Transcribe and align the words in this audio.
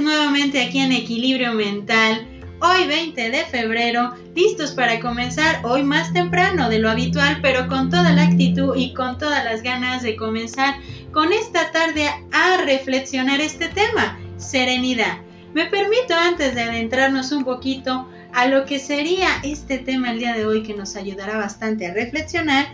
nuevamente 0.00 0.62
aquí 0.62 0.80
en 0.80 0.92
Equilibrio 0.92 1.52
Mental. 1.52 2.26
Hoy 2.60 2.86
20 2.86 3.30
de 3.30 3.44
febrero, 3.44 4.14
listos 4.34 4.72
para 4.72 4.98
comenzar 4.98 5.60
hoy 5.64 5.82
más 5.82 6.12
temprano 6.12 6.68
de 6.68 6.78
lo 6.78 6.90
habitual, 6.90 7.38
pero 7.42 7.68
con 7.68 7.90
toda 7.90 8.12
la 8.12 8.22
actitud 8.22 8.74
y 8.76 8.92
con 8.94 9.18
todas 9.18 9.44
las 9.44 9.62
ganas 9.62 10.02
de 10.02 10.16
comenzar 10.16 10.76
con 11.12 11.32
esta 11.32 11.70
tarde 11.70 12.08
a 12.32 12.56
reflexionar 12.64 13.40
este 13.40 13.68
tema, 13.68 14.18
serenidad. 14.36 15.18
Me 15.52 15.66
permito 15.66 16.14
antes 16.14 16.54
de 16.54 16.62
adentrarnos 16.62 17.30
un 17.30 17.44
poquito 17.44 18.08
a 18.32 18.46
lo 18.46 18.64
que 18.64 18.78
sería 18.78 19.28
este 19.44 19.78
tema 19.78 20.10
el 20.10 20.18
día 20.18 20.34
de 20.34 20.46
hoy 20.46 20.62
que 20.62 20.74
nos 20.74 20.96
ayudará 20.96 21.36
bastante 21.36 21.86
a 21.86 21.94
reflexionar, 21.94 22.66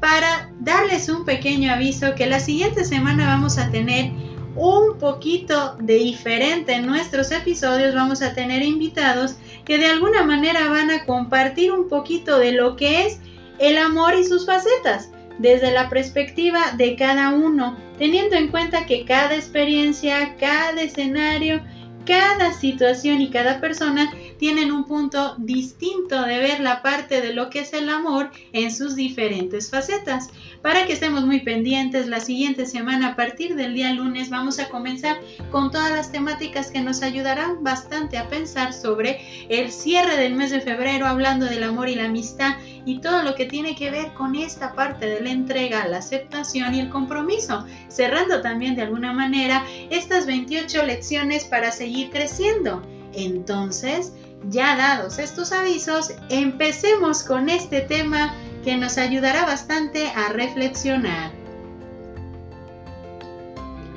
para 0.00 0.50
darles 0.58 1.08
un 1.08 1.24
pequeño 1.24 1.70
aviso 1.72 2.14
que 2.14 2.26
la 2.26 2.40
siguiente 2.40 2.84
semana 2.84 3.26
vamos 3.26 3.58
a 3.58 3.70
tener 3.70 4.10
un 4.56 4.98
poquito 4.98 5.76
de 5.80 5.94
diferente 5.94 6.72
en 6.72 6.86
nuestros 6.86 7.30
episodios. 7.30 7.94
Vamos 7.94 8.22
a 8.22 8.34
tener 8.34 8.62
invitados 8.62 9.36
que 9.64 9.78
de 9.78 9.86
alguna 9.86 10.24
manera 10.24 10.68
van 10.68 10.90
a 10.90 11.04
compartir 11.04 11.72
un 11.72 11.88
poquito 11.88 12.38
de 12.38 12.52
lo 12.52 12.76
que 12.76 13.06
es 13.06 13.20
el 13.58 13.78
amor 13.78 14.14
y 14.14 14.24
sus 14.24 14.46
facetas 14.46 15.10
desde 15.38 15.70
la 15.72 15.88
perspectiva 15.88 16.72
de 16.76 16.96
cada 16.96 17.30
uno, 17.30 17.76
teniendo 17.98 18.36
en 18.36 18.48
cuenta 18.48 18.84
que 18.84 19.04
cada 19.04 19.34
experiencia, 19.34 20.36
cada 20.38 20.82
escenario, 20.82 21.62
cada 22.06 22.52
situación 22.52 23.20
y 23.20 23.30
cada 23.30 23.60
persona 23.60 24.12
tienen 24.38 24.72
un 24.72 24.84
punto 24.84 25.34
distinto 25.38 26.22
de 26.22 26.38
ver 26.38 26.60
la 26.60 26.82
parte 26.82 27.20
de 27.20 27.34
lo 27.34 27.50
que 27.50 27.60
es 27.60 27.72
el 27.72 27.88
amor 27.90 28.30
en 28.52 28.74
sus 28.74 28.96
diferentes 28.96 29.70
facetas. 29.70 30.30
Para 30.62 30.86
que 30.86 30.94
estemos 30.94 31.24
muy 31.26 31.40
pendientes, 31.40 32.06
la 32.06 32.20
siguiente 32.20 32.66
semana 32.66 33.08
a 33.08 33.16
partir 33.16 33.54
del 33.54 33.74
día 33.74 33.92
lunes 33.92 34.30
vamos 34.30 34.58
a 34.58 34.68
comenzar 34.68 35.20
con 35.50 35.70
todas 35.70 35.90
las 35.90 36.10
temáticas 36.10 36.70
que 36.70 36.80
nos 36.80 37.02
ayudarán 37.02 37.62
bastante 37.62 38.18
a 38.18 38.28
pensar 38.28 38.72
sobre 38.72 39.20
el 39.48 39.70
cierre 39.70 40.16
del 40.16 40.34
mes 40.34 40.50
de 40.50 40.60
febrero, 40.60 41.06
hablando 41.06 41.46
del 41.46 41.64
amor 41.64 41.88
y 41.88 41.94
la 41.94 42.06
amistad 42.06 42.54
y 42.86 43.00
todo 43.00 43.22
lo 43.22 43.34
que 43.34 43.44
tiene 43.44 43.74
que 43.74 43.90
ver 43.90 44.12
con 44.14 44.34
esta 44.34 44.74
parte 44.74 45.06
de 45.06 45.20
la 45.20 45.30
entrega, 45.30 45.86
la 45.86 45.98
aceptación 45.98 46.74
y 46.74 46.80
el 46.80 46.88
compromiso, 46.88 47.66
cerrando 47.88 48.40
también 48.40 48.74
de 48.74 48.82
alguna 48.82 49.12
manera 49.12 49.64
estas 49.90 50.26
28 50.26 50.84
lecciones 50.84 51.44
para 51.44 51.70
seguir 51.72 51.89
creciendo. 52.10 52.82
Entonces, 53.12 54.12
ya 54.48 54.76
dados 54.76 55.18
estos 55.18 55.52
avisos, 55.52 56.14
empecemos 56.28 57.22
con 57.22 57.48
este 57.48 57.80
tema 57.80 58.34
que 58.64 58.76
nos 58.76 58.98
ayudará 58.98 59.44
bastante 59.44 60.06
a 60.08 60.28
reflexionar. 60.30 61.32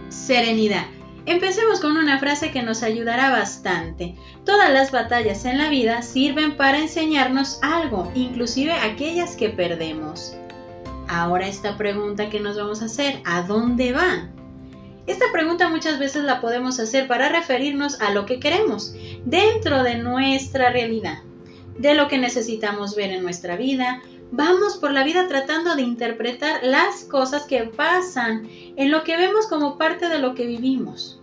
Serenidad. 0.10 0.86
Empecemos 1.26 1.80
con 1.80 1.96
una 1.96 2.20
frase 2.20 2.52
que 2.52 2.64
nos 2.64 2.84
ayudará 2.84 3.30
bastante. 3.30 4.16
Todas 4.46 4.72
las 4.72 4.92
batallas 4.92 5.46
en 5.46 5.58
la 5.58 5.70
vida 5.70 6.02
sirven 6.02 6.58
para 6.58 6.80
enseñarnos 6.80 7.60
algo, 7.62 8.12
inclusive 8.14 8.74
aquellas 8.74 9.38
que 9.38 9.50
perdemos. 9.50 10.36
Ahora 11.08 11.48
esta 11.48 11.78
pregunta 11.78 12.30
que 12.30 12.42
nos 12.42 12.58
vamos 12.58 12.82
a 12.82 12.86
hacer, 12.86 13.22
¿a 13.24 13.44
dónde 13.44 13.94
va? 13.94 14.30
Esta 15.06 15.26
pregunta 15.34 15.68
muchas 15.68 16.00
veces 16.00 16.24
la 16.24 16.40
podemos 16.40 16.80
hacer 16.80 17.08
para 17.08 17.28
referirnos 17.28 18.00
a 18.00 18.12
lo 18.12 18.26
que 18.26 18.40
queremos 18.40 18.96
dentro 19.26 19.84
de 19.84 19.98
nuestra 19.98 20.72
realidad, 20.72 21.20
de 21.78 21.94
lo 21.94 22.08
que 22.08 22.18
necesitamos 22.18 22.96
ver 22.96 23.12
en 23.12 23.22
nuestra 23.22 23.58
vida. 23.58 24.02
Vamos 24.32 24.78
por 24.78 24.92
la 24.92 25.04
vida 25.04 25.28
tratando 25.28 25.76
de 25.76 25.82
interpretar 25.82 26.64
las 26.64 27.04
cosas 27.04 27.44
que 27.44 27.64
pasan 27.64 28.48
en 28.78 28.92
lo 28.92 29.04
que 29.04 29.18
vemos 29.18 29.48
como 29.48 29.78
parte 29.78 30.08
de 30.08 30.20
lo 30.20 30.36
que 30.36 30.48
vivimos. 30.48 31.20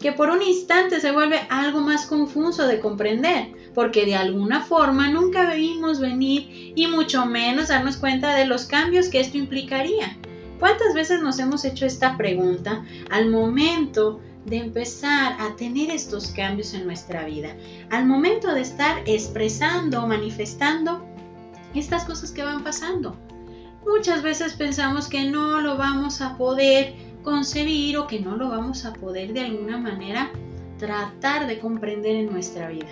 Que 0.00 0.12
por 0.12 0.30
un 0.30 0.40
instante 0.40 1.00
se 1.00 1.12
vuelve 1.12 1.40
algo 1.50 1.80
más 1.80 2.06
confuso 2.06 2.66
de 2.66 2.80
comprender, 2.80 3.52
porque 3.74 4.06
de 4.06 4.14
alguna 4.14 4.62
forma 4.62 5.10
nunca 5.10 5.52
vimos 5.52 6.00
venir 6.00 6.72
y 6.74 6.86
mucho 6.86 7.26
menos 7.26 7.68
darnos 7.68 7.98
cuenta 7.98 8.34
de 8.34 8.46
los 8.46 8.64
cambios 8.64 9.08
que 9.08 9.20
esto 9.20 9.36
implicaría. 9.36 10.16
¿Cuántas 10.58 10.94
veces 10.94 11.20
nos 11.20 11.38
hemos 11.38 11.64
hecho 11.64 11.84
esta 11.84 12.16
pregunta 12.16 12.84
al 13.10 13.30
momento 13.30 14.20
de 14.46 14.56
empezar 14.56 15.36
a 15.38 15.54
tener 15.56 15.90
estos 15.90 16.28
cambios 16.28 16.72
en 16.72 16.86
nuestra 16.86 17.24
vida? 17.26 17.54
Al 17.90 18.06
momento 18.06 18.54
de 18.54 18.62
estar 18.62 19.02
expresando, 19.06 20.06
manifestando 20.06 21.04
estas 21.74 22.04
cosas 22.04 22.30
que 22.30 22.42
van 22.42 22.64
pasando. 22.64 23.16
Muchas 23.86 24.22
veces 24.22 24.54
pensamos 24.54 25.08
que 25.08 25.24
no 25.24 25.60
lo 25.60 25.76
vamos 25.76 26.20
a 26.20 26.36
poder 26.38 26.94
concebir 27.22 27.98
o 27.98 28.06
que 28.06 28.20
no 28.20 28.36
lo 28.36 28.48
vamos 28.48 28.84
a 28.84 28.94
poder 28.94 29.32
de 29.32 29.40
alguna 29.40 29.76
manera 29.76 30.30
tratar 30.78 31.46
de 31.46 31.58
comprender 31.58 32.16
en 32.16 32.30
nuestra 32.30 32.68
vida 32.68 32.88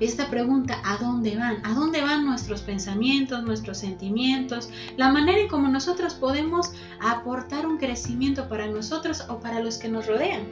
esta 0.00 0.30
pregunta, 0.30 0.80
¿a 0.84 0.96
dónde 0.96 1.36
van? 1.36 1.64
¿A 1.64 1.74
dónde 1.74 2.00
van 2.00 2.24
nuestros 2.24 2.62
pensamientos, 2.62 3.42
nuestros 3.42 3.78
sentimientos? 3.78 4.70
La 4.96 5.10
manera 5.10 5.40
en 5.40 5.48
cómo 5.48 5.68
nosotros 5.68 6.14
podemos 6.14 6.72
aportar 7.00 7.66
un 7.66 7.78
crecimiento 7.78 8.48
para 8.48 8.68
nosotros 8.68 9.24
o 9.28 9.40
para 9.40 9.60
los 9.60 9.78
que 9.78 9.88
nos 9.88 10.06
rodean. 10.06 10.46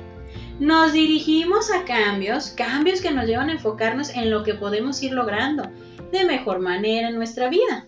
Nos 0.58 0.92
dirigimos 0.92 1.70
a 1.70 1.84
cambios, 1.84 2.48
cambios 2.50 3.00
que 3.00 3.12
nos 3.12 3.26
llevan 3.26 3.50
a 3.50 3.52
enfocarnos 3.52 4.10
en 4.10 4.30
lo 4.30 4.42
que 4.42 4.54
podemos 4.54 5.02
ir 5.02 5.12
logrando 5.12 5.70
de 6.10 6.24
mejor 6.24 6.58
manera 6.58 7.08
en 7.08 7.16
nuestra 7.16 7.48
vida. 7.48 7.86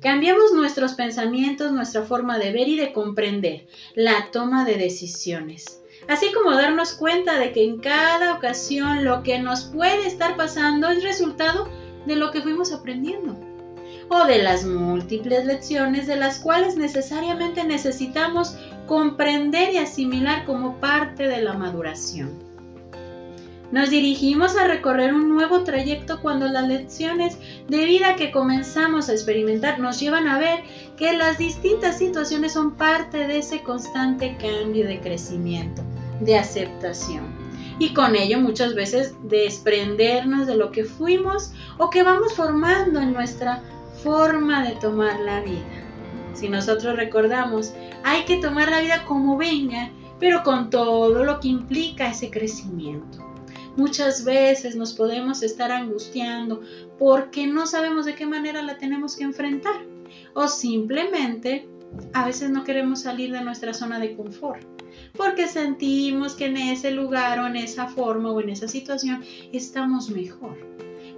Cambiamos 0.00 0.52
nuestros 0.52 0.94
pensamientos, 0.94 1.72
nuestra 1.72 2.02
forma 2.02 2.38
de 2.38 2.52
ver 2.52 2.68
y 2.68 2.76
de 2.76 2.92
comprender 2.92 3.66
la 3.94 4.30
toma 4.30 4.64
de 4.64 4.76
decisiones 4.76 5.83
así 6.08 6.32
como 6.32 6.52
darnos 6.52 6.94
cuenta 6.94 7.38
de 7.38 7.52
que 7.52 7.64
en 7.64 7.78
cada 7.78 8.34
ocasión 8.34 9.04
lo 9.04 9.22
que 9.22 9.38
nos 9.38 9.64
puede 9.64 10.06
estar 10.06 10.36
pasando 10.36 10.88
es 10.88 11.02
resultado 11.02 11.68
de 12.06 12.16
lo 12.16 12.30
que 12.30 12.42
fuimos 12.42 12.72
aprendiendo 12.72 13.36
o 14.08 14.26
de 14.26 14.42
las 14.42 14.64
múltiples 14.64 15.44
lecciones 15.46 16.06
de 16.06 16.16
las 16.16 16.38
cuales 16.38 16.76
necesariamente 16.76 17.64
necesitamos 17.64 18.56
comprender 18.86 19.72
y 19.72 19.78
asimilar 19.78 20.44
como 20.44 20.78
parte 20.78 21.26
de 21.26 21.40
la 21.40 21.54
maduración. 21.54 22.30
Nos 23.72 23.90
dirigimos 23.90 24.56
a 24.56 24.68
recorrer 24.68 25.14
un 25.14 25.30
nuevo 25.30 25.64
trayecto 25.64 26.20
cuando 26.20 26.46
las 26.46 26.68
lecciones 26.68 27.38
de 27.68 27.84
vida 27.86 28.14
que 28.14 28.30
comenzamos 28.30 29.08
a 29.08 29.12
experimentar 29.12 29.80
nos 29.80 29.98
llevan 29.98 30.28
a 30.28 30.38
ver 30.38 30.60
que 30.96 31.16
las 31.16 31.38
distintas 31.38 31.98
situaciones 31.98 32.52
son 32.52 32.76
parte 32.76 33.26
de 33.26 33.38
ese 33.38 33.62
constante 33.62 34.36
cambio 34.38 34.86
de 34.86 35.00
crecimiento 35.00 35.82
de 36.20 36.38
aceptación. 36.38 37.24
Y 37.78 37.92
con 37.92 38.14
ello 38.14 38.38
muchas 38.38 38.74
veces 38.74 39.14
desprendernos 39.24 40.46
de 40.46 40.56
lo 40.56 40.70
que 40.70 40.84
fuimos 40.84 41.52
o 41.78 41.90
que 41.90 42.02
vamos 42.02 42.34
formando 42.34 43.00
en 43.00 43.12
nuestra 43.12 43.62
forma 44.02 44.64
de 44.64 44.76
tomar 44.76 45.18
la 45.20 45.40
vida. 45.40 45.84
Si 46.34 46.48
nosotros 46.48 46.96
recordamos, 46.96 47.72
hay 48.04 48.24
que 48.24 48.36
tomar 48.36 48.70
la 48.70 48.80
vida 48.80 49.04
como 49.04 49.36
venga, 49.36 49.90
pero 50.20 50.42
con 50.42 50.70
todo 50.70 51.24
lo 51.24 51.40
que 51.40 51.48
implica 51.48 52.10
ese 52.10 52.30
crecimiento. 52.30 53.18
Muchas 53.76 54.24
veces 54.24 54.76
nos 54.76 54.92
podemos 54.92 55.42
estar 55.42 55.72
angustiando 55.72 56.60
porque 56.98 57.46
no 57.46 57.66
sabemos 57.66 58.06
de 58.06 58.14
qué 58.14 58.24
manera 58.24 58.62
la 58.62 58.78
tenemos 58.78 59.16
que 59.16 59.24
enfrentar 59.24 59.84
o 60.34 60.46
simplemente 60.46 61.68
a 62.12 62.24
veces 62.24 62.50
no 62.50 62.62
queremos 62.62 63.00
salir 63.00 63.32
de 63.32 63.40
nuestra 63.40 63.74
zona 63.74 63.98
de 63.98 64.14
confort 64.14 64.73
porque 65.16 65.46
sentimos 65.46 66.34
que 66.34 66.46
en 66.46 66.56
ese 66.56 66.90
lugar 66.90 67.38
o 67.38 67.46
en 67.46 67.56
esa 67.56 67.86
forma 67.86 68.30
o 68.30 68.40
en 68.40 68.50
esa 68.50 68.68
situación 68.68 69.22
estamos 69.52 70.10
mejor. 70.10 70.58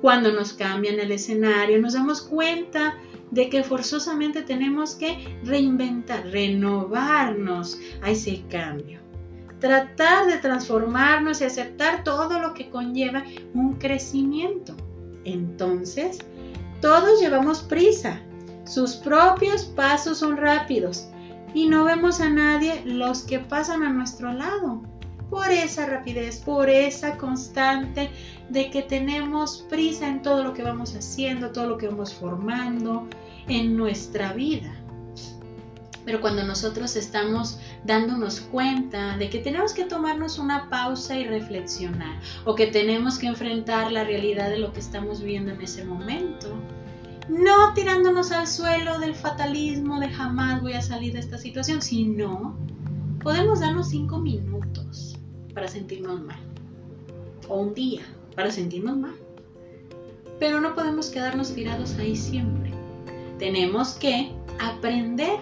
Cuando 0.02 0.32
nos 0.32 0.52
cambian 0.52 1.00
el 1.00 1.10
escenario, 1.10 1.80
nos 1.80 1.94
damos 1.94 2.20
cuenta 2.20 2.98
de 3.30 3.48
que 3.48 3.64
forzosamente 3.64 4.42
tenemos 4.42 4.94
que 4.94 5.38
reinventar, 5.42 6.26
renovarnos 6.26 7.78
a 8.02 8.10
ese 8.10 8.44
cambio. 8.50 9.00
Tratar 9.60 10.26
de 10.26 10.36
transformarnos 10.36 11.40
y 11.40 11.44
aceptar 11.44 12.04
todo 12.04 12.38
lo 12.38 12.52
que 12.52 12.68
conlleva 12.68 13.24
un 13.54 13.74
crecimiento. 13.76 14.76
Entonces, 15.24 16.18
todos 16.82 17.20
llevamos 17.20 17.62
prisa. 17.62 18.20
Sus 18.66 18.96
propios 18.96 19.64
pasos 19.64 20.18
son 20.18 20.36
rápidos 20.36 21.08
y 21.56 21.66
no 21.66 21.84
vemos 21.84 22.20
a 22.20 22.28
nadie 22.28 22.82
los 22.84 23.22
que 23.22 23.38
pasan 23.38 23.82
a 23.82 23.88
nuestro 23.88 24.30
lado. 24.30 24.82
Por 25.30 25.50
esa 25.50 25.86
rapidez, 25.86 26.40
por 26.40 26.68
esa 26.68 27.16
constante 27.16 28.10
de 28.50 28.70
que 28.70 28.82
tenemos 28.82 29.64
prisa 29.70 30.06
en 30.06 30.20
todo 30.20 30.44
lo 30.44 30.52
que 30.52 30.62
vamos 30.62 30.94
haciendo, 30.94 31.52
todo 31.52 31.66
lo 31.66 31.78
que 31.78 31.88
vamos 31.88 32.12
formando 32.12 33.08
en 33.48 33.74
nuestra 33.74 34.34
vida. 34.34 34.70
Pero 36.04 36.20
cuando 36.20 36.44
nosotros 36.44 36.94
estamos 36.94 37.58
dándonos 37.84 38.40
cuenta 38.40 39.16
de 39.16 39.30
que 39.30 39.38
tenemos 39.38 39.72
que 39.72 39.84
tomarnos 39.84 40.38
una 40.38 40.68
pausa 40.68 41.18
y 41.18 41.24
reflexionar, 41.24 42.20
o 42.44 42.54
que 42.54 42.66
tenemos 42.66 43.18
que 43.18 43.28
enfrentar 43.28 43.90
la 43.92 44.04
realidad 44.04 44.50
de 44.50 44.58
lo 44.58 44.74
que 44.74 44.80
estamos 44.80 45.22
viendo 45.22 45.52
en 45.52 45.62
ese 45.62 45.86
momento, 45.86 46.54
no 47.28 47.74
tirándonos 47.74 48.32
al 48.32 48.46
suelo 48.46 48.98
del 48.98 49.14
fatalismo 49.14 50.00
de 50.00 50.08
jamás 50.08 50.62
voy 50.62 50.74
a 50.74 50.82
salir 50.82 51.12
de 51.12 51.20
esta 51.20 51.38
situación, 51.38 51.82
sino 51.82 52.56
podemos 53.22 53.60
darnos 53.60 53.88
cinco 53.88 54.18
minutos 54.18 55.18
para 55.54 55.68
sentirnos 55.68 56.22
mal. 56.22 56.38
O 57.48 57.60
un 57.60 57.74
día 57.74 58.02
para 58.34 58.50
sentirnos 58.50 58.96
mal. 58.96 59.14
Pero 60.38 60.60
no 60.60 60.74
podemos 60.74 61.08
quedarnos 61.08 61.54
tirados 61.54 61.96
ahí 61.98 62.14
siempre. 62.14 62.70
Tenemos 63.38 63.94
que 63.94 64.32
aprender, 64.60 65.38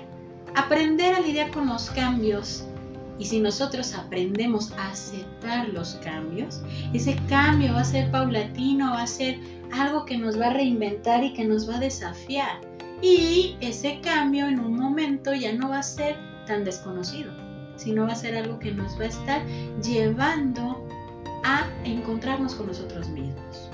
aprender 0.55 1.15
a 1.15 1.21
lidiar 1.21 1.51
con 1.51 1.67
los 1.67 1.91
cambios. 1.91 2.65
Y 3.19 3.25
si 3.27 3.41
nosotros 3.41 3.95
aprendemos 3.95 4.73
a 4.73 4.91
aceptar 4.91 5.69
los 5.69 5.95
cambios, 6.05 6.63
ese 6.93 7.17
cambio 7.29 7.75
va 7.75 7.81
a 7.81 7.85
ser 7.85 8.11
paulatino, 8.11 8.93
va 8.93 9.03
a 9.03 9.07
ser 9.07 9.39
algo 9.73 10.05
que 10.05 10.19
nos 10.19 10.39
va 10.39 10.47
a 10.47 10.55
reinventar 10.55 11.23
y 11.23 11.33
que 11.33 11.45
nos 11.45 11.69
va 11.69 11.77
a 11.77 11.81
desafiar. 11.81 12.61
Y 13.03 13.57
ese 13.61 14.01
cambio 14.01 14.49
en 14.49 14.59
un 14.61 14.77
momento 14.77 15.35
ya 15.35 15.53
no 15.53 15.69
va 15.71 15.79
a 15.79 15.83
ser 15.83 16.17
tan 16.47 16.65
desconocido, 16.65 17.33
sino 17.77 18.07
va 18.07 18.13
a 18.13 18.17
ser 18.17 18.37
algo 18.37 18.59
que 18.59 18.73
nos 18.73 18.99
va 18.99 19.05
a 19.05 19.09
estar 19.09 19.47
llevando 19.83 20.87
a 21.45 21.69
encontrarnos 21.85 22.55
con 22.55 22.67
nosotros 22.67 23.09
mismos. 23.09 23.71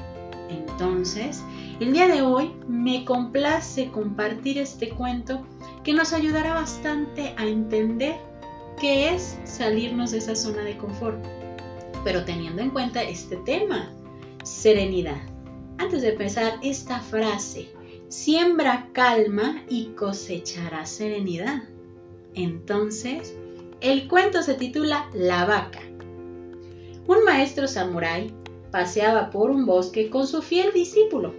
Entonces, 0.48 1.42
el 1.78 1.92
día 1.92 2.08
de 2.08 2.22
hoy 2.22 2.52
me 2.66 3.04
complace 3.04 3.90
compartir 3.90 4.58
este 4.58 4.88
cuento 4.90 5.46
que 5.84 5.92
nos 5.92 6.12
ayudará 6.12 6.54
bastante 6.54 7.32
a 7.36 7.46
entender 7.46 8.29
qué 8.80 9.14
es 9.14 9.38
salirnos 9.44 10.10
de 10.10 10.18
esa 10.18 10.34
zona 10.34 10.62
de 10.62 10.76
confort, 10.76 11.22
pero 12.02 12.24
teniendo 12.24 12.62
en 12.62 12.70
cuenta 12.70 13.02
este 13.02 13.36
tema, 13.38 13.92
serenidad. 14.42 15.20
Antes 15.78 16.02
de 16.02 16.10
empezar 16.10 16.54
esta 16.62 16.98
frase, 17.00 17.68
siembra 18.08 18.88
calma 18.92 19.62
y 19.68 19.86
cosechará 19.96 20.86
serenidad. 20.86 21.62
Entonces, 22.34 23.36
el 23.80 24.08
cuento 24.08 24.42
se 24.42 24.54
titula 24.54 25.10
La 25.12 25.44
vaca. 25.44 25.80
Un 27.06 27.24
maestro 27.24 27.68
samurái 27.68 28.32
paseaba 28.70 29.30
por 29.30 29.50
un 29.50 29.66
bosque 29.66 30.10
con 30.10 30.26
su 30.26 30.42
fiel 30.42 30.72
discípulo 30.72 31.34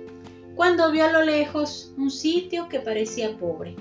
cuando 0.56 0.92
vio 0.92 1.06
a 1.06 1.12
lo 1.12 1.24
lejos 1.24 1.94
un 1.98 2.12
sitio 2.12 2.68
que 2.68 2.80
parecía 2.80 3.38
pobre 3.38 3.76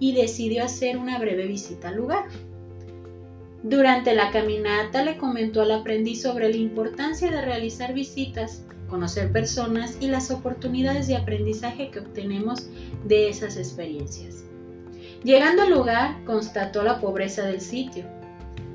y 0.00 0.12
decidió 0.12 0.64
hacer 0.64 0.98
una 0.98 1.18
breve 1.18 1.46
visita 1.46 1.88
al 1.88 1.96
lugar. 1.96 2.26
Durante 3.68 4.14
la 4.14 4.30
caminata 4.30 5.02
le 5.02 5.16
comentó 5.16 5.62
al 5.62 5.72
aprendiz 5.72 6.22
sobre 6.22 6.50
la 6.50 6.56
importancia 6.56 7.32
de 7.32 7.40
realizar 7.40 7.92
visitas, 7.94 8.62
conocer 8.88 9.32
personas 9.32 9.96
y 9.98 10.06
las 10.06 10.30
oportunidades 10.30 11.08
de 11.08 11.16
aprendizaje 11.16 11.90
que 11.90 11.98
obtenemos 11.98 12.68
de 13.06 13.28
esas 13.28 13.56
experiencias. 13.56 14.44
Llegando 15.24 15.62
al 15.62 15.72
lugar, 15.72 16.22
constató 16.24 16.84
la 16.84 17.00
pobreza 17.00 17.42
del 17.42 17.60
sitio. 17.60 18.04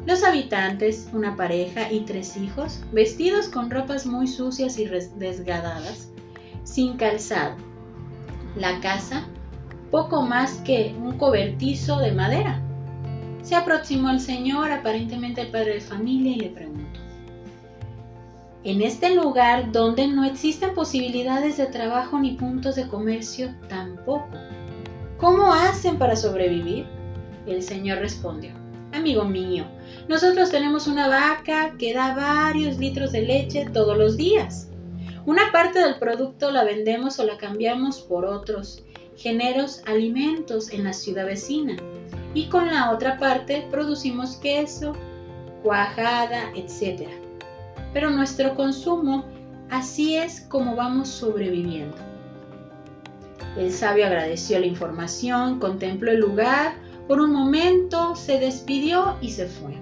Los 0.06 0.26
habitantes, 0.26 1.08
una 1.14 1.38
pareja 1.38 1.90
y 1.90 2.02
tres 2.02 2.36
hijos, 2.36 2.82
vestidos 2.92 3.48
con 3.48 3.72
ropas 3.72 4.06
muy 4.06 4.28
sucias 4.28 4.78
y 4.78 4.90
desgadadas, 5.16 6.10
sin 6.66 6.98
calzado. 6.98 7.56
La 8.58 8.82
casa, 8.82 9.26
poco 9.90 10.24
más 10.24 10.56
que 10.66 10.94
un 11.00 11.18
cobertizo 11.18 12.00
de 12.00 12.12
madera. 12.12 12.62
Se 13.42 13.56
aproximó 13.56 14.10
el 14.10 14.20
señor, 14.20 14.72
aparentemente 14.72 15.42
el 15.42 15.52
padre 15.52 15.76
de 15.76 15.82
familia, 15.82 16.34
y 16.34 16.40
le 16.40 16.50
preguntó, 16.50 17.00
en 18.64 18.82
este 18.84 19.16
lugar 19.16 19.72
donde 19.72 20.08
no 20.08 20.24
existen 20.24 20.76
posibilidades 20.76 21.58
de 21.58 21.66
trabajo 21.66 22.20
ni 22.20 22.34
puntos 22.34 22.76
de 22.76 22.88
comercio 22.88 23.56
tampoco. 23.68 24.30
¿Cómo 25.18 25.52
hacen 25.52 25.98
para 25.98 26.16
sobrevivir? 26.16 26.86
El 27.48 27.64
señor 27.64 27.98
respondió, 27.98 28.52
amigo 28.94 29.26
mío, 29.26 29.66
nosotros 30.08 30.52
tenemos 30.52 30.86
una 30.86 31.08
vaca 31.08 31.76
que 31.80 31.94
da 31.96 32.14
varios 32.14 32.78
litros 32.78 33.12
de 33.12 33.24
leche 33.24 33.66
todos 33.74 33.98
los 33.98 34.16
días. 34.16 34.70
Una 35.26 35.52
parte 35.52 35.80
del 35.80 35.98
producto 35.98 36.52
la 36.52 36.64
vendemos 36.64 37.20
o 37.20 37.24
la 37.24 37.38
cambiamos 37.38 38.00
por 38.02 38.26
otros 38.26 38.84
géneros 39.16 39.82
alimentos 39.88 40.72
en 40.72 40.84
la 40.84 40.94
ciudad 40.94 41.26
vecina 41.26 41.78
y 42.34 42.48
con 42.48 42.68
la 42.68 42.92
otra 42.92 43.18
parte 43.18 43.68
producimos 43.70 44.38
queso, 44.38 44.94
cuajada, 45.64 46.52
etc. 46.56 47.08
Pero 47.94 48.10
nuestro 48.10 48.56
consumo 48.56 49.26
así 49.70 50.16
es 50.16 50.42
como 50.42 50.76
vamos 50.76 51.10
sobreviviendo. 51.10 51.98
El 53.58 53.72
sabio 53.72 54.06
agradeció 54.06 54.60
la 54.60 54.66
información, 54.66 55.60
contempló 55.60 56.12
el 56.12 56.20
lugar, 56.20 56.74
por 57.08 57.20
un 57.20 57.34
momento 57.34 58.16
se 58.16 58.40
despidió 58.40 59.18
y 59.22 59.32
se 59.32 59.46
fue. 59.48 59.74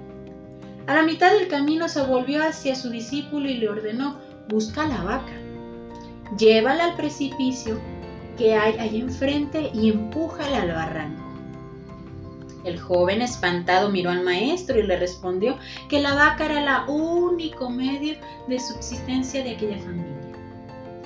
A 0.87 0.95
la 0.95 1.03
mitad 1.03 1.31
del 1.31 1.47
camino 1.47 1.87
se 1.87 2.01
volvió 2.01 2.41
hacia 2.43 2.73
su 2.73 2.89
discípulo 2.89 3.47
y 3.47 3.57
le 3.57 3.69
ordenó, 3.69 4.15
busca 4.47 4.87
la 4.87 5.03
vaca. 5.03 5.33
Llévala 6.37 6.85
al 6.85 6.95
precipicio 6.95 7.79
que 8.37 8.55
hay 8.55 8.75
ahí 8.79 9.01
enfrente 9.01 9.69
y 9.73 9.91
empújala 9.91 10.63
al 10.63 10.71
barranco. 10.71 11.28
El 12.69 12.80
joven 12.80 13.24
espantado 13.24 13.89
miró 13.89 14.12
al 14.12 14.24
maestro 14.24 14.77
y 14.77 14.83
le 14.83 14.95
respondió 14.95 15.57
que 15.89 16.00
la 16.00 16.13
vaca 16.13 16.45
era 16.45 16.60
el 16.60 16.89
único 16.92 17.68
medio 17.68 18.16
de 18.48 18.60
subsistencia 18.60 19.44
de 19.44 19.56
aquella 19.56 19.80
familia. 19.80 20.19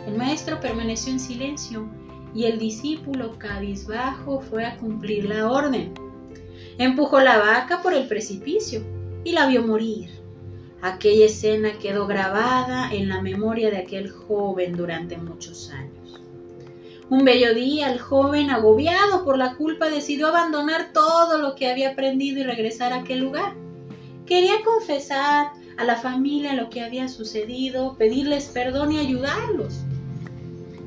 El 0.05 0.17
maestro 0.17 0.59
permaneció 0.59 1.13
en 1.13 1.21
silencio 1.21 1.87
y 2.35 2.45
el 2.45 2.59
discípulo 2.59 3.39
cabizbajo 3.39 4.41
fue 4.41 4.65
a 4.65 4.75
cumplir 4.75 5.23
la 5.23 5.49
orden. 5.49 5.93
Empujó 6.77 7.21
la 7.21 7.37
vaca 7.37 7.81
por 7.81 7.93
el 7.93 8.09
precipicio 8.09 8.83
y 9.23 9.31
la 9.31 9.47
vio 9.47 9.65
morir. 9.65 10.09
Aquella 10.81 11.27
escena 11.27 11.79
quedó 11.81 12.07
grabada 12.07 12.93
en 12.93 13.07
la 13.07 13.21
memoria 13.21 13.71
de 13.71 13.77
aquel 13.77 14.11
joven 14.11 14.75
durante 14.75 15.15
muchos 15.15 15.69
años. 15.69 16.02
Un 17.13 17.25
bello 17.25 17.53
día 17.53 17.91
el 17.91 17.99
joven, 17.99 18.49
agobiado 18.49 19.23
por 19.23 19.37
la 19.37 19.53
culpa, 19.53 19.87
decidió 19.87 20.29
abandonar 20.29 20.93
todo 20.93 21.37
lo 21.37 21.53
que 21.53 21.69
había 21.69 21.91
aprendido 21.91 22.39
y 22.39 22.43
regresar 22.43 22.91
a 22.91 23.01
aquel 23.01 23.19
lugar. 23.19 23.53
Quería 24.25 24.55
confesar 24.65 25.51
a 25.77 25.83
la 25.83 25.95
familia 25.95 26.55
lo 26.55 26.71
que 26.71 26.81
había 26.81 27.07
sucedido, 27.07 27.95
pedirles 27.99 28.47
perdón 28.47 28.93
y 28.93 28.97
ayudarlos. 28.97 29.81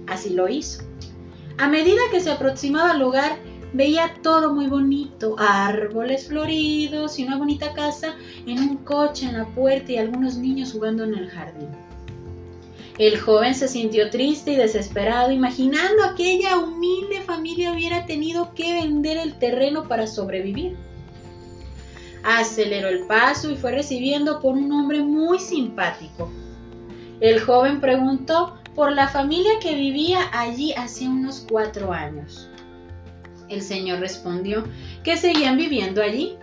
Así 0.09 0.31
lo 0.31 0.49
hizo. 0.49 0.83
A 1.59 1.69
medida 1.69 2.01
que 2.11 2.21
se 2.21 2.33
aproximaba 2.33 2.91
al 2.91 2.99
lugar, 2.99 3.39
Veía 3.73 4.15
todo 4.23 4.55
muy 4.55 4.69
bonito, 4.69 5.37
árboles 5.39 6.29
floridos 6.29 7.19
y 7.19 7.25
una 7.25 7.37
bonita 7.37 7.75
casa 7.75 8.15
en 8.47 8.59
un 8.61 8.77
coche 8.79 9.27
en 9.27 9.37
la 9.37 9.45
puerta 9.45 9.93
y 9.93 9.99
algunos 9.99 10.39
niños 10.39 10.73
jugando 10.73 11.05
en 11.05 11.15
el 11.15 11.29
jardín. 11.29 11.69
El 12.99 13.21
joven 13.21 13.55
se 13.55 13.69
sintió 13.69 14.09
triste 14.09 14.53
y 14.53 14.57
desesperado, 14.57 15.31
imaginando 15.31 16.03
aquella 16.03 16.59
humilde 16.59 17.21
familia 17.21 17.73
hubiera 17.73 18.07
tenido 18.07 18.55
que 18.55 18.73
vender 18.73 19.19
el 19.19 19.39
terreno 19.39 19.87
para 19.87 20.07
sobrevivir. 20.07 20.77
Aceleró 22.25 22.89
el 22.89 23.07
paso 23.07 23.51
y 23.51 23.57
fue 23.57 23.73
recibiendo 23.73 24.41
por 24.41 24.55
un 24.55 24.73
hombre 24.73 25.03
muy 25.03 25.39
simpático. 25.39 26.31
El 27.21 27.39
joven 27.41 27.81
preguntó 27.81 28.59
por 28.75 28.93
la 28.93 29.09
familia 29.09 29.59
que 29.61 29.75
vivía 29.75 30.31
allí 30.33 30.73
hace 30.75 31.07
unos 31.07 31.47
cuatro 31.51 31.93
años. 31.93 32.49
El 33.49 33.61
señor 33.61 34.01
respondió 34.01 34.65
que 35.05 35.17
seguían 35.17 35.57
viviendo 35.57 36.03
allí. 36.03 36.37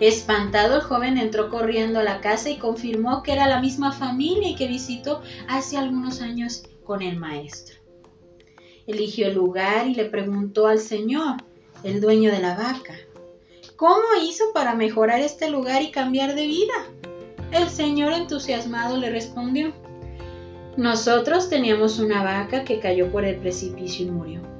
Espantado, 0.00 0.76
el 0.76 0.82
joven 0.82 1.16
entró 1.16 1.48
corriendo 1.48 2.00
a 2.00 2.04
la 2.04 2.20
casa 2.20 2.50
y 2.50 2.58
confirmó 2.58 3.22
que 3.22 3.32
era 3.32 3.48
la 3.48 3.60
misma 3.60 3.92
familia 3.92 4.50
y 4.50 4.54
que 4.54 4.66
visitó 4.66 5.22
hace 5.48 5.78
algunos 5.78 6.20
años 6.20 6.64
con 6.84 7.00
el 7.00 7.16
maestro. 7.16 7.76
Eligió 8.86 9.28
el 9.28 9.34
lugar 9.34 9.86
y 9.86 9.94
le 9.94 10.04
preguntó 10.04 10.66
al 10.66 10.78
señor, 10.78 11.36
el 11.82 12.00
dueño 12.00 12.30
de 12.30 12.40
la 12.40 12.56
vaca, 12.56 12.94
¿cómo 13.76 14.04
hizo 14.22 14.44
para 14.52 14.74
mejorar 14.74 15.20
este 15.20 15.50
lugar 15.50 15.82
y 15.82 15.90
cambiar 15.90 16.34
de 16.34 16.46
vida? 16.46 16.74
El 17.50 17.68
señor 17.70 18.12
entusiasmado 18.12 18.98
le 18.98 19.10
respondió, 19.10 19.72
nosotros 20.76 21.48
teníamos 21.48 21.98
una 21.98 22.22
vaca 22.22 22.64
que 22.64 22.80
cayó 22.80 23.10
por 23.10 23.24
el 23.24 23.36
precipicio 23.36 24.06
y 24.06 24.10
murió. 24.10 24.55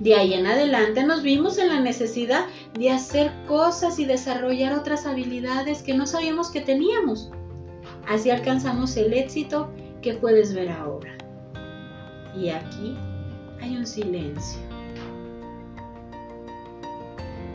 De 0.00 0.14
ahí 0.14 0.32
en 0.32 0.46
adelante 0.46 1.04
nos 1.04 1.22
vimos 1.22 1.58
en 1.58 1.68
la 1.68 1.78
necesidad 1.78 2.46
de 2.72 2.90
hacer 2.90 3.30
cosas 3.46 3.98
y 3.98 4.06
desarrollar 4.06 4.72
otras 4.72 5.04
habilidades 5.04 5.82
que 5.82 5.92
no 5.92 6.06
sabíamos 6.06 6.50
que 6.50 6.62
teníamos. 6.62 7.30
Así 8.08 8.30
alcanzamos 8.30 8.96
el 8.96 9.12
éxito 9.12 9.70
que 10.00 10.14
puedes 10.14 10.54
ver 10.54 10.70
ahora. 10.70 11.12
Y 12.34 12.48
aquí 12.48 12.96
hay 13.60 13.76
un 13.76 13.86
silencio. 13.86 14.58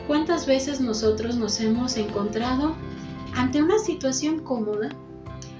¿Cuántas 0.06 0.46
veces 0.46 0.80
nosotros 0.80 1.38
nos 1.38 1.60
hemos 1.60 1.98
encontrado 1.98 2.76
ante 3.36 3.64
una 3.64 3.80
situación 3.80 4.42
cómoda, 4.44 4.90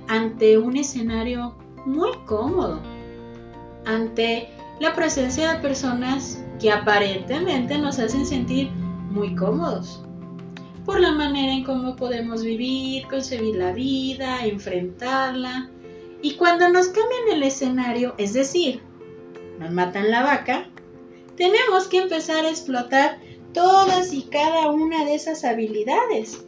ante 0.08 0.60
un 0.60 0.78
escenario 0.78 1.56
muy 1.88 2.12
cómodo, 2.28 2.80
ante 3.86 4.50
la 4.80 4.94
presencia 4.94 5.52
de 5.52 5.60
personas 5.62 6.45
que 6.66 6.72
aparentemente 6.72 7.78
nos 7.78 8.00
hacen 8.00 8.26
sentir 8.26 8.72
muy 9.12 9.36
cómodos. 9.36 10.02
por 10.84 11.00
la 11.00 11.12
manera 11.12 11.54
en 11.54 11.64
cómo 11.64 11.96
podemos 11.96 12.44
vivir, 12.44 13.08
concebir 13.08 13.56
la 13.56 13.72
vida, 13.72 14.44
enfrentarla. 14.48 15.70
Y 16.24 16.34
cuando 16.38 16.68
nos 16.70 16.88
cambian 16.88 17.30
el 17.34 17.44
escenario, 17.44 18.16
es 18.18 18.34
decir, 18.34 18.82
nos 19.60 19.72
matan 19.72 20.10
la 20.10 20.24
vaca, 20.24 20.68
tenemos 21.38 21.88
que 21.88 22.00
empezar 22.00 22.46
a 22.46 22.50
explotar 22.50 23.20
todas 23.54 24.12
y 24.12 24.24
cada 24.24 24.72
una 24.72 25.06
de 25.06 25.14
esas 25.14 25.44
habilidades, 25.44 26.48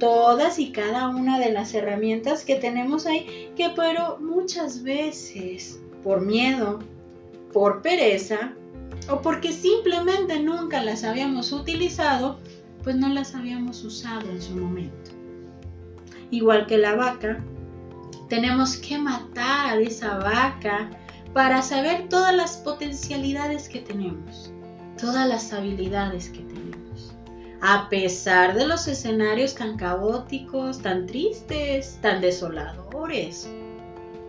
todas 0.00 0.58
y 0.58 0.72
cada 0.72 1.08
una 1.08 1.38
de 1.38 1.52
las 1.52 1.72
herramientas 1.72 2.44
que 2.44 2.56
tenemos 2.56 3.06
ahí, 3.06 3.52
que 3.56 3.70
pero 3.76 4.18
muchas 4.18 4.82
veces 4.82 5.80
por 6.02 6.20
miedo, 6.20 6.80
por 7.52 7.80
pereza 7.80 8.56
o 9.08 9.20
porque 9.22 9.52
simplemente 9.52 10.40
nunca 10.40 10.82
las 10.82 11.04
habíamos 11.04 11.52
utilizado, 11.52 12.38
pues 12.82 12.96
no 12.96 13.08
las 13.08 13.34
habíamos 13.34 13.84
usado 13.84 14.28
en 14.30 14.40
su 14.40 14.56
momento. 14.56 15.10
Igual 16.30 16.66
que 16.66 16.78
la 16.78 16.94
vaca, 16.94 17.42
tenemos 18.28 18.76
que 18.76 18.98
matar 18.98 19.80
esa 19.80 20.18
vaca 20.18 20.90
para 21.32 21.62
saber 21.62 22.08
todas 22.08 22.34
las 22.34 22.56
potencialidades 22.58 23.68
que 23.68 23.80
tenemos, 23.80 24.52
todas 24.98 25.28
las 25.28 25.52
habilidades 25.52 26.30
que 26.30 26.40
tenemos. 26.40 27.14
A 27.62 27.88
pesar 27.88 28.54
de 28.54 28.66
los 28.66 28.88
escenarios 28.88 29.54
tan 29.54 29.76
caóticos, 29.76 30.80
tan 30.80 31.06
tristes, 31.06 31.98
tan 32.00 32.20
desoladores. 32.20 33.50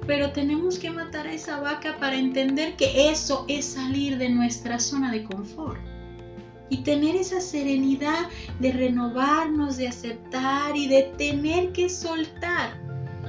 Pero 0.08 0.32
tenemos 0.32 0.80
que 0.80 0.90
matar 0.90 1.28
a 1.28 1.34
esa 1.34 1.60
vaca 1.60 1.98
para 2.00 2.18
entender 2.18 2.76
que 2.76 3.10
eso 3.10 3.46
es 3.48 3.66
salir 3.66 4.18
de 4.18 4.30
nuestra 4.30 4.80
zona 4.80 5.12
de 5.12 5.24
confort. 5.24 5.80
Y 6.70 6.78
tener 6.84 7.16
esa 7.16 7.42
serenidad 7.42 8.30
de 8.60 8.72
renovarnos, 8.72 9.78
de 9.78 9.88
aceptar 9.88 10.76
y 10.76 10.88
de 10.88 11.04
tener 11.18 11.72
que 11.74 11.90
soltar 11.90 12.80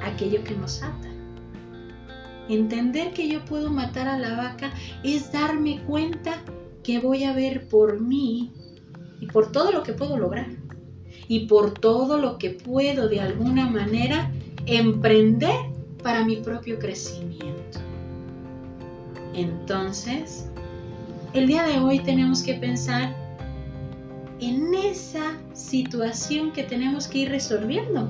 aquello 0.02 0.42
que 0.44 0.54
nos 0.54 0.82
ata. 0.82 1.08
Entender 2.48 3.12
que 3.12 3.28
yo 3.28 3.44
puedo 3.44 3.70
matar 3.70 4.08
a 4.08 4.18
la 4.18 4.36
vaca 4.36 4.72
es 5.02 5.32
darme 5.32 5.80
cuenta 5.86 6.42
que 6.82 6.98
voy 6.98 7.24
a 7.24 7.32
ver 7.32 7.68
por 7.68 8.00
mí 8.00 8.52
y 9.20 9.26
por 9.26 9.52
todo 9.52 9.72
lo 9.72 9.82
que 9.82 9.92
puedo 9.92 10.18
lograr 10.18 10.48
y 11.28 11.46
por 11.46 11.72
todo 11.72 12.18
lo 12.18 12.38
que 12.38 12.50
puedo 12.50 13.08
de 13.08 13.20
alguna 13.20 13.68
manera 13.68 14.30
emprender 14.66 15.71
para 16.02 16.24
mi 16.24 16.36
propio 16.36 16.78
crecimiento. 16.78 17.80
Entonces, 19.34 20.48
el 21.32 21.46
día 21.46 21.62
de 21.64 21.78
hoy 21.78 22.00
tenemos 22.00 22.42
que 22.42 22.54
pensar 22.54 23.14
en 24.40 24.74
esa 24.74 25.38
situación 25.54 26.52
que 26.52 26.64
tenemos 26.64 27.06
que 27.06 27.18
ir 27.18 27.30
resolviendo, 27.30 28.08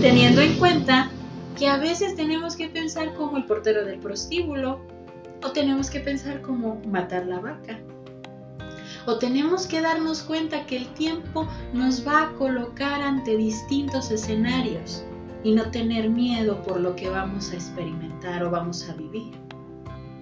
teniendo 0.00 0.40
en 0.40 0.58
cuenta 0.58 1.10
que 1.56 1.68
a 1.68 1.76
veces 1.76 2.16
tenemos 2.16 2.56
que 2.56 2.68
pensar 2.68 3.14
como 3.14 3.36
el 3.36 3.44
portero 3.44 3.84
del 3.84 4.00
prostíbulo, 4.00 4.80
o 5.42 5.52
tenemos 5.52 5.88
que 5.90 6.00
pensar 6.00 6.42
como 6.42 6.80
matar 6.86 7.26
la 7.26 7.38
vaca, 7.38 7.78
o 9.06 9.18
tenemos 9.18 9.66
que 9.66 9.80
darnos 9.80 10.22
cuenta 10.22 10.66
que 10.66 10.78
el 10.78 10.88
tiempo 10.94 11.46
nos 11.72 12.06
va 12.06 12.22
a 12.22 12.32
colocar 12.32 13.00
ante 13.02 13.36
distintos 13.36 14.10
escenarios 14.10 15.04
y 15.44 15.52
no 15.52 15.70
tener 15.70 16.08
miedo 16.08 16.62
por 16.62 16.80
lo 16.80 16.96
que 16.96 17.08
vamos 17.08 17.52
a 17.52 17.54
experimentar 17.54 18.42
o 18.42 18.50
vamos 18.50 18.88
a 18.88 18.94
vivir, 18.94 19.32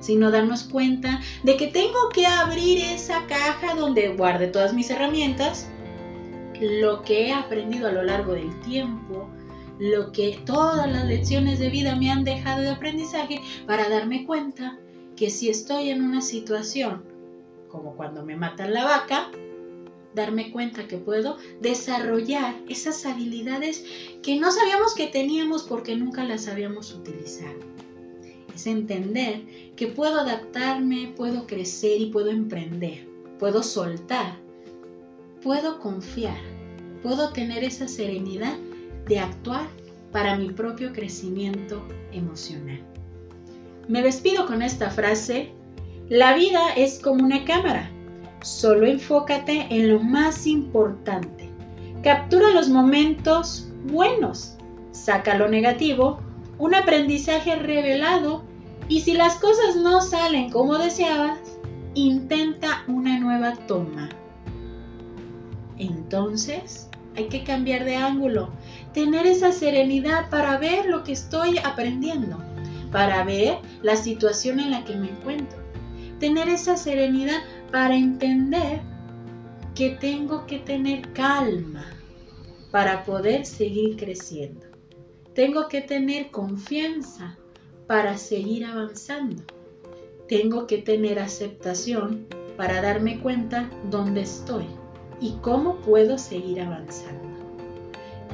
sino 0.00 0.30
darnos 0.30 0.64
cuenta 0.64 1.20
de 1.44 1.56
que 1.56 1.68
tengo 1.68 2.08
que 2.12 2.26
abrir 2.26 2.84
esa 2.84 3.26
caja 3.26 3.74
donde 3.74 4.14
guarde 4.14 4.48
todas 4.48 4.74
mis 4.74 4.90
herramientas, 4.90 5.70
lo 6.60 7.02
que 7.02 7.28
he 7.28 7.32
aprendido 7.32 7.88
a 7.88 7.92
lo 7.92 8.02
largo 8.02 8.32
del 8.34 8.60
tiempo, 8.60 9.28
lo 9.78 10.12
que 10.12 10.40
todas 10.44 10.90
las 10.90 11.06
lecciones 11.06 11.58
de 11.58 11.70
vida 11.70 11.96
me 11.96 12.10
han 12.10 12.24
dejado 12.24 12.62
de 12.62 12.70
aprendizaje 12.70 13.40
para 13.66 13.88
darme 13.88 14.26
cuenta 14.26 14.78
que 15.16 15.30
si 15.30 15.48
estoy 15.48 15.90
en 15.90 16.02
una 16.02 16.20
situación 16.20 17.04
como 17.72 17.96
cuando 17.96 18.22
me 18.24 18.36
matan 18.36 18.74
la 18.74 18.84
vaca, 18.84 19.30
darme 20.14 20.50
cuenta 20.50 20.86
que 20.88 20.98
puedo 20.98 21.38
desarrollar 21.60 22.54
esas 22.68 23.04
habilidades 23.06 23.84
que 24.22 24.36
no 24.36 24.50
sabíamos 24.50 24.94
que 24.94 25.06
teníamos 25.06 25.62
porque 25.62 25.96
nunca 25.96 26.24
las 26.24 26.48
habíamos 26.48 26.92
utilizado. 26.92 27.58
Es 28.54 28.66
entender 28.66 29.42
que 29.76 29.86
puedo 29.86 30.20
adaptarme, 30.20 31.12
puedo 31.16 31.46
crecer 31.46 32.00
y 32.00 32.06
puedo 32.06 32.30
emprender, 32.30 33.06
puedo 33.38 33.62
soltar, 33.62 34.36
puedo 35.42 35.80
confiar, 35.80 36.38
puedo 37.02 37.32
tener 37.32 37.64
esa 37.64 37.88
serenidad 37.88 38.56
de 39.06 39.18
actuar 39.18 39.66
para 40.12 40.36
mi 40.36 40.50
propio 40.50 40.92
crecimiento 40.92 41.82
emocional. 42.12 42.80
Me 43.88 44.02
despido 44.02 44.46
con 44.46 44.62
esta 44.62 44.90
frase, 44.90 45.50
la 46.08 46.34
vida 46.34 46.74
es 46.76 46.98
como 46.98 47.24
una 47.24 47.44
cámara, 47.44 47.90
solo 48.42 48.86
enfócate 48.86 49.66
en 49.70 49.88
lo 49.88 50.00
más 50.00 50.46
importante, 50.46 51.50
captura 52.02 52.50
los 52.50 52.68
momentos 52.68 53.68
buenos, 53.84 54.56
saca 54.90 55.36
lo 55.36 55.48
negativo, 55.48 56.20
un 56.58 56.74
aprendizaje 56.74 57.56
revelado 57.56 58.44
y 58.88 59.00
si 59.00 59.14
las 59.14 59.36
cosas 59.36 59.76
no 59.76 60.00
salen 60.00 60.50
como 60.50 60.76
deseabas, 60.78 61.38
intenta 61.94 62.84
una 62.88 63.18
nueva 63.18 63.54
toma. 63.66 64.08
Entonces, 65.78 66.88
hay 67.16 67.28
que 67.28 67.44
cambiar 67.44 67.84
de 67.84 67.96
ángulo, 67.96 68.50
tener 68.92 69.26
esa 69.26 69.52
serenidad 69.52 70.30
para 70.30 70.58
ver 70.58 70.86
lo 70.86 71.04
que 71.04 71.12
estoy 71.12 71.58
aprendiendo, 71.58 72.38
para 72.90 73.24
ver 73.24 73.58
la 73.82 73.96
situación 73.96 74.60
en 74.60 74.70
la 74.70 74.84
que 74.84 74.96
me 74.96 75.08
encuentro. 75.08 75.58
Tener 76.18 76.48
esa 76.48 76.76
serenidad 76.76 77.40
para 77.72 77.96
entender 77.96 78.80
que 79.74 79.96
tengo 79.98 80.46
que 80.46 80.58
tener 80.58 81.10
calma 81.14 81.86
para 82.70 83.02
poder 83.02 83.46
seguir 83.46 83.96
creciendo. 83.96 84.66
Tengo 85.34 85.68
que 85.68 85.80
tener 85.80 86.30
confianza 86.30 87.36
para 87.86 88.18
seguir 88.18 88.66
avanzando. 88.66 89.42
Tengo 90.28 90.66
que 90.66 90.78
tener 90.78 91.18
aceptación 91.18 92.26
para 92.58 92.82
darme 92.82 93.18
cuenta 93.20 93.70
dónde 93.90 94.22
estoy 94.22 94.66
y 95.20 95.32
cómo 95.40 95.76
puedo 95.76 96.18
seguir 96.18 96.60
avanzando. 96.60 97.22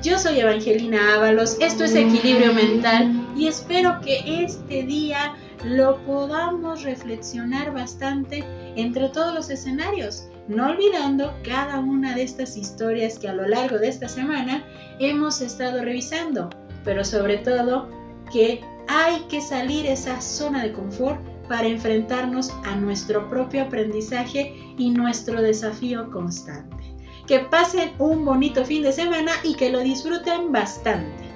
Yo 0.02 0.18
soy 0.18 0.40
Evangelina 0.40 1.14
Ábalos, 1.14 1.56
esto 1.60 1.84
es 1.84 1.94
Equilibrio 1.94 2.52
Mental 2.54 3.28
y 3.36 3.46
espero 3.46 4.00
que 4.00 4.42
este 4.42 4.82
día 4.84 5.36
lo 5.64 6.02
podamos 6.04 6.82
reflexionar 6.82 7.72
bastante 7.72 8.44
entre 8.76 9.08
todos 9.08 9.34
los 9.34 9.50
escenarios, 9.50 10.28
no 10.46 10.68
olvidando 10.68 11.34
cada 11.42 11.80
una 11.80 12.14
de 12.14 12.22
estas 12.22 12.56
historias 12.56 13.18
que 13.18 13.28
a 13.28 13.34
lo 13.34 13.46
largo 13.46 13.78
de 13.78 13.88
esta 13.88 14.08
semana 14.08 14.64
hemos 14.98 15.40
estado 15.40 15.82
revisando, 15.82 16.48
pero 16.84 17.04
sobre 17.04 17.38
todo 17.38 17.88
que 18.32 18.60
hay 18.88 19.20
que 19.28 19.40
salir 19.40 19.86
esa 19.86 20.20
zona 20.20 20.62
de 20.62 20.72
confort 20.72 21.20
para 21.48 21.66
enfrentarnos 21.66 22.50
a 22.64 22.76
nuestro 22.76 23.28
propio 23.28 23.62
aprendizaje 23.62 24.54
y 24.76 24.90
nuestro 24.90 25.40
desafío 25.40 26.10
constante. 26.10 26.76
Que 27.26 27.40
pasen 27.40 27.92
un 27.98 28.24
bonito 28.24 28.64
fin 28.64 28.82
de 28.82 28.92
semana 28.92 29.32
y 29.42 29.54
que 29.54 29.70
lo 29.70 29.80
disfruten 29.80 30.52
bastante. 30.52 31.27